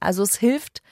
[0.00, 0.82] Also es hilft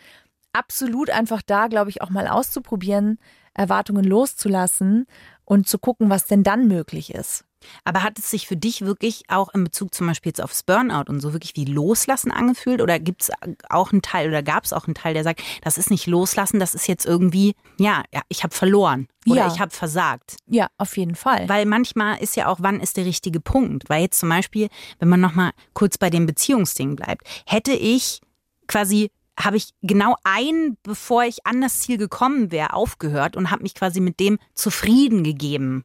[0.52, 3.18] absolut einfach da, glaube ich, auch mal auszuprobieren,
[3.52, 5.06] Erwartungen loszulassen
[5.44, 7.44] und zu gucken, was denn dann möglich ist.
[7.84, 11.04] Aber hat es sich für dich wirklich auch in Bezug zum Beispiel jetzt aufs Burnout
[11.08, 12.80] und so wirklich wie Loslassen angefühlt?
[12.80, 13.30] Oder gibt es
[13.68, 16.58] auch einen Teil oder gab es auch einen Teil, der sagt, das ist nicht Loslassen,
[16.60, 19.52] das ist jetzt irgendwie, ja, ja ich habe verloren oder Ja.
[19.52, 20.36] ich habe versagt?
[20.46, 21.48] Ja, auf jeden Fall.
[21.48, 23.88] Weil manchmal ist ja auch, wann ist der richtige Punkt?
[23.88, 28.20] Weil jetzt zum Beispiel, wenn man nochmal kurz bei dem Beziehungsding bleibt, hätte ich
[28.66, 33.62] quasi, habe ich genau ein, bevor ich an das Ziel gekommen wäre, aufgehört und habe
[33.62, 35.84] mich quasi mit dem zufrieden gegeben.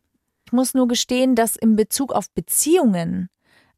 [0.50, 3.30] Ich muss nur gestehen, dass in Bezug auf Beziehungen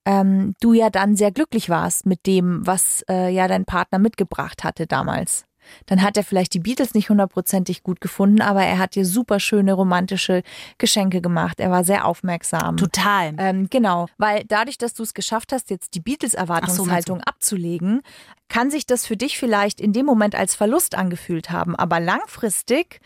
[0.06, 4.64] ähm, du ja dann sehr glücklich warst mit dem, was äh, ja dein Partner mitgebracht
[4.64, 5.44] hatte damals.
[5.86, 9.42] Dann hat er vielleicht die Beatles nicht hundertprozentig gut gefunden, aber er hat dir super
[9.42, 10.44] schöne romantische
[10.78, 11.60] Geschenke gemacht.
[11.60, 12.78] Er war sehr aufmerksam.
[12.78, 13.36] Total.
[13.38, 18.02] Ähm, genau, weil dadurch, dass du es geschafft hast, jetzt die Beatles-Erwartungshaltung abzulegen,
[18.48, 21.76] kann sich das für dich vielleicht in dem Moment als Verlust angefühlt haben.
[21.76, 23.02] Aber langfristig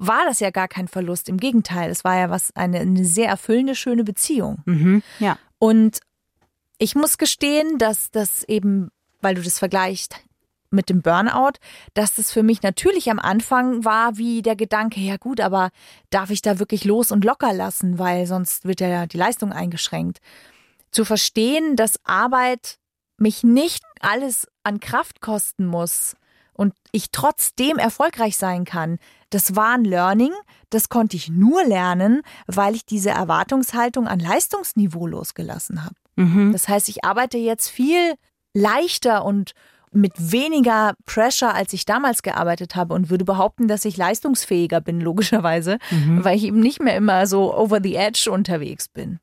[0.00, 1.28] war das ja gar kein Verlust.
[1.28, 4.62] Im Gegenteil, es war ja was eine, eine sehr erfüllende, schöne Beziehung.
[4.64, 5.02] Mhm.
[5.18, 5.38] Ja.
[5.58, 6.00] Und
[6.78, 10.16] ich muss gestehen, dass das eben, weil du das vergleichst
[10.70, 11.58] mit dem Burnout,
[11.92, 15.70] dass das für mich natürlich am Anfang war wie der Gedanke, ja gut, aber
[16.08, 20.20] darf ich da wirklich los und locker lassen, weil sonst wird ja die Leistung eingeschränkt.
[20.92, 22.78] Zu verstehen, dass Arbeit
[23.18, 26.14] mich nicht alles an Kraft kosten muss
[26.60, 28.98] und ich trotzdem erfolgreich sein kann,
[29.30, 30.32] das war ein Learning,
[30.68, 35.94] das konnte ich nur lernen, weil ich diese Erwartungshaltung an Leistungsniveau losgelassen habe.
[36.16, 36.52] Mhm.
[36.52, 38.14] Das heißt, ich arbeite jetzt viel
[38.52, 39.52] leichter und
[39.90, 45.00] mit weniger Pressure, als ich damals gearbeitet habe und würde behaupten, dass ich leistungsfähiger bin,
[45.00, 45.78] logischerweise,
[46.22, 49.18] weil ich eben nicht mehr immer so over the edge unterwegs bin.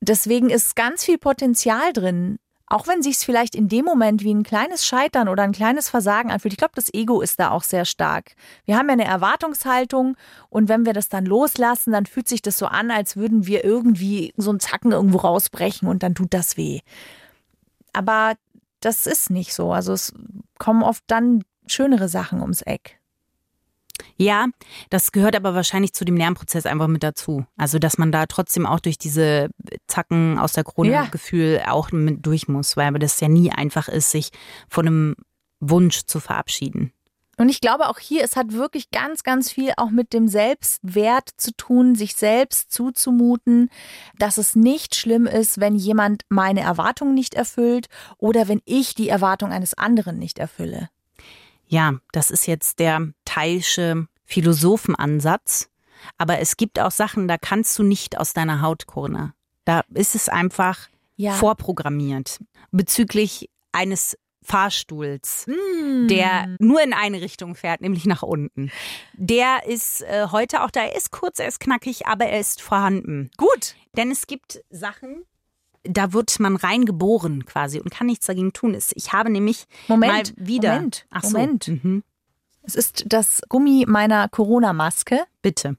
[0.00, 2.38] Deswegen ist ganz viel Potenzial drin,
[2.70, 5.88] auch wenn sich es vielleicht in dem Moment wie ein kleines Scheitern oder ein kleines
[5.88, 6.54] Versagen anfühlt.
[6.54, 8.36] Ich glaube, das Ego ist da auch sehr stark.
[8.64, 10.16] Wir haben ja eine Erwartungshaltung
[10.50, 13.64] und wenn wir das dann loslassen, dann fühlt sich das so an, als würden wir
[13.64, 16.80] irgendwie so einen Zacken irgendwo rausbrechen und dann tut das weh.
[17.92, 18.34] Aber
[18.78, 19.72] das ist nicht so.
[19.72, 20.14] Also es
[20.58, 22.99] kommen oft dann schönere Sachen ums Eck.
[24.16, 24.46] Ja,
[24.90, 27.46] das gehört aber wahrscheinlich zu dem Lernprozess einfach mit dazu.
[27.56, 29.48] Also, dass man da trotzdem auch durch diese
[29.86, 31.04] Zacken aus der Krone Ja.
[31.04, 34.30] Gefühl auch mit durch muss, weil das ja nie einfach ist, sich
[34.68, 35.16] von einem
[35.60, 36.92] Wunsch zu verabschieden.
[37.40, 41.30] Und ich glaube auch hier, es hat wirklich ganz, ganz viel auch mit dem Selbstwert
[41.38, 43.70] zu tun, sich selbst zuzumuten,
[44.18, 49.08] dass es nicht schlimm ist, wenn jemand meine Erwartungen nicht erfüllt oder wenn ich die
[49.08, 50.90] Erwartung eines anderen nicht erfülle.
[51.70, 55.70] Ja, das ist jetzt der Teilsche Philosophenansatz.
[56.18, 59.34] Aber es gibt auch Sachen, da kannst du nicht aus deiner Haut, Kurne.
[59.64, 61.32] Da ist es einfach Ja.
[61.34, 62.40] vorprogrammiert.
[62.72, 66.08] Bezüglich eines Fahrstuhls, Hm.
[66.08, 68.72] der nur in eine Richtung fährt, nämlich nach unten.
[69.12, 70.80] Der ist äh, heute auch da.
[70.80, 73.30] Er ist kurz, er ist knackig, aber er ist vorhanden.
[73.36, 73.76] Gut.
[73.96, 75.24] Denn es gibt Sachen,
[75.84, 78.76] da wird man reingeboren quasi und kann nichts dagegen tun.
[78.94, 80.74] Ich habe nämlich Moment, mal wieder.
[80.74, 81.38] Moment, Ach so.
[81.38, 81.68] Moment.
[81.68, 82.02] Mhm.
[82.62, 85.24] Es ist das Gummi meiner Corona-Maske.
[85.42, 85.76] Bitte.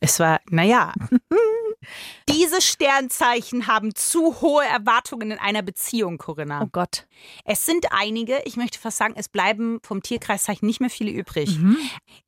[0.00, 0.92] Es war, naja.
[2.28, 6.62] Diese Sternzeichen haben zu hohe Erwartungen in einer Beziehung, Corinna.
[6.62, 7.06] Oh Gott.
[7.44, 11.58] Es sind einige, ich möchte fast sagen, es bleiben vom Tierkreiszeichen nicht mehr viele übrig.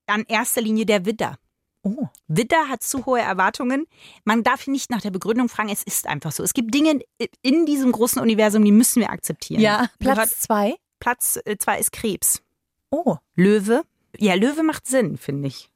[0.06, 1.36] An erster Linie der Widder.
[1.84, 2.08] Oh.
[2.28, 3.86] Widder hat zu hohe Erwartungen.
[4.24, 6.42] Man darf nicht nach der Begründung fragen, es ist einfach so.
[6.42, 7.00] Es gibt Dinge
[7.42, 9.60] in diesem großen Universum, die müssen wir akzeptieren.
[9.60, 10.76] Ja, Platz zwei.
[10.98, 12.42] Platz äh, zwei ist Krebs.
[12.90, 13.18] Oh.
[13.34, 13.82] Löwe.
[14.16, 15.68] Ja, Löwe macht Sinn, finde ich.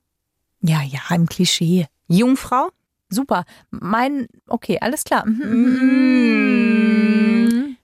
[0.63, 1.87] Ja, ja, im Klischee.
[2.09, 2.71] Jungfrau.
[3.11, 3.45] Super.
[3.71, 5.27] Mein, okay, alles klar.
[5.27, 6.49] Mm.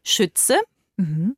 [0.02, 0.58] Schütze.
[0.96, 1.36] Mhm.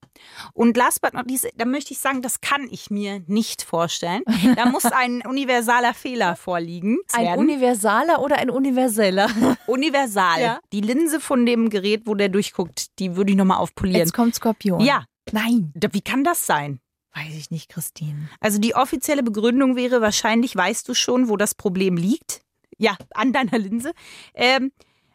[0.53, 4.23] Und last but not least, da möchte ich sagen, das kann ich mir nicht vorstellen.
[4.55, 6.99] Da muss ein universaler Fehler vorliegen.
[7.13, 7.41] Ein werden.
[7.41, 9.31] universaler oder ein universeller?
[9.67, 10.41] Universal.
[10.41, 10.61] Ja.
[10.73, 14.01] Die Linse von dem Gerät, wo der durchguckt, die würde ich nochmal aufpolieren.
[14.01, 14.81] Jetzt kommt Skorpion.
[14.81, 15.73] Ja, Nein.
[15.75, 16.81] wie kann das sein?
[17.15, 18.29] Weiß ich nicht, Christine.
[18.41, 22.43] Also die offizielle Begründung wäre wahrscheinlich, weißt du schon, wo das Problem liegt?
[22.77, 23.93] Ja, an deiner Linse.
[24.35, 24.71] Ähm,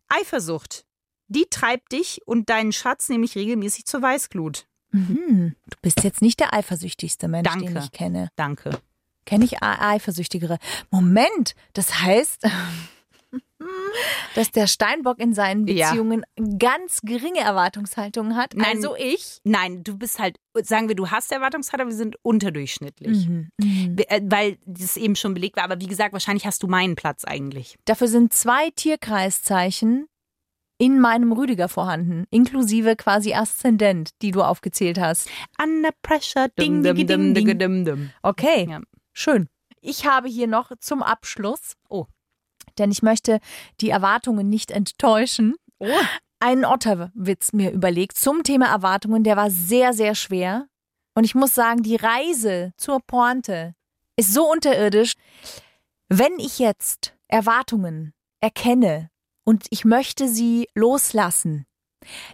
[0.09, 0.83] Eifersucht.
[1.31, 4.65] Die treibt dich und deinen Schatz nämlich regelmäßig zur Weißglut.
[4.91, 5.55] Mhm.
[5.69, 7.79] Du bist jetzt nicht der eifersüchtigste Mensch, den Danke.
[7.85, 8.27] ich kenne.
[8.35, 8.81] Danke.
[9.25, 10.57] Kenne ich ei- eifersüchtigere?
[10.89, 12.45] Moment, das heißt,
[14.35, 15.89] dass der Steinbock in seinen Ja.
[15.91, 16.23] Beziehungen
[16.59, 18.53] ganz geringe Erwartungshaltungen hat.
[18.55, 18.77] Nein.
[18.77, 19.39] Also ich.
[19.45, 23.27] Nein, du bist halt, sagen wir, du hast Erwartungshaltung, wir sind unterdurchschnittlich.
[23.29, 23.49] Mhm.
[23.57, 23.95] Mhm.
[24.07, 25.63] Äh, Weil das eben schon belegt war.
[25.63, 27.77] Aber wie gesagt, wahrscheinlich hast du meinen Platz eigentlich.
[27.85, 30.07] Dafür sind zwei Tierkreiszeichen
[30.81, 35.29] in meinem Rüdiger vorhanden, inklusive quasi Aszendent, die du aufgezählt hast.
[35.63, 36.49] Under pressure.
[36.59, 37.59] Ding, dum, ding, dum, ding, dum, ding.
[37.59, 38.09] dum, dum.
[38.23, 38.79] Okay, Ja.
[39.13, 39.47] schön.
[39.79, 42.07] Ich habe hier noch zum Abschluss, Oh.
[42.79, 43.39] denn ich möchte
[43.79, 45.85] die Erwartungen nicht enttäuschen, Oh.
[46.39, 49.23] einen Otterwitz mir überlegt zum Thema Erwartungen.
[49.23, 50.65] Der war sehr, sehr schwer.
[51.13, 53.75] Und ich muss sagen, die Reise zur Pointe
[54.15, 55.13] ist so unterirdisch.
[56.09, 59.11] Wenn ich jetzt Erwartungen erkenne
[59.43, 61.65] und ich möchte sie loslassen,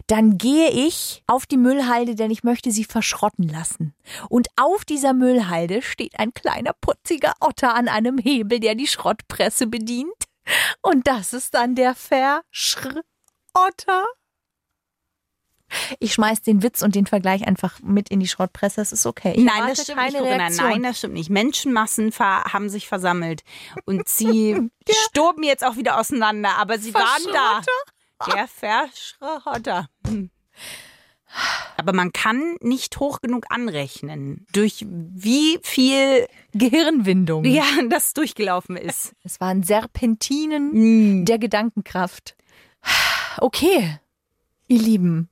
[0.06, 3.94] dann gehe ich auf die Müllhalde, denn ich möchte sie verschrotten lassen.
[4.28, 9.66] Und auf dieser Müllhalde steht ein kleiner putziger Otter an einem Hebel, der die Schrottpresse
[9.66, 10.14] bedient.
[10.80, 13.04] Und das ist dann der Verschrotter.
[15.98, 18.76] Ich schmeiß den Witz und den Vergleich einfach mit in die Schrottpresse.
[18.76, 19.34] Das ist okay.
[19.36, 20.30] Ich Nein, das stimmt keine nicht.
[20.30, 20.68] Reaktion.
[20.70, 21.30] Nein, das stimmt nicht.
[21.30, 23.42] Menschenmassen haben sich versammelt
[23.84, 27.60] und sie stoben jetzt auch wieder auseinander, aber sie waren da.
[28.34, 29.88] Der Verschrotter.
[30.06, 30.30] Hm.
[31.76, 37.44] Aber man kann nicht hoch genug anrechnen, durch wie viel Gehirnwindung.
[37.44, 39.12] ja, das durchgelaufen ist.
[39.24, 41.24] Es waren Serpentinen Mm.
[41.26, 42.34] der Gedankenkraft.
[43.36, 43.98] Okay,
[44.68, 45.28] ihr Lieben.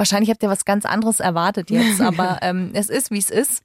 [0.00, 3.60] Wahrscheinlich habt ihr was ganz anderes erwartet jetzt, aber ähm, es ist, wie es ist.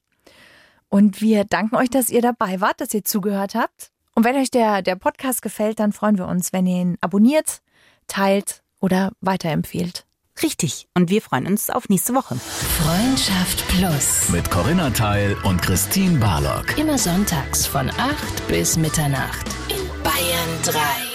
[0.90, 3.92] Und wir danken euch, dass ihr dabei wart, dass ihr zugehört habt.
[4.16, 7.62] Und wenn euch der, der Podcast gefällt, dann freuen wir uns, wenn ihr ihn abonniert,
[8.08, 10.06] teilt oder weiterempfehlt.
[10.44, 10.90] Richtig.
[10.94, 12.36] Und wir freuen uns auf nächste Woche.
[12.36, 14.28] Freundschaft Plus.
[14.28, 16.78] Mit Corinna Teil und Christine Barlock.
[16.78, 21.15] Immer sonntags von 8 bis Mitternacht in Bayern 3.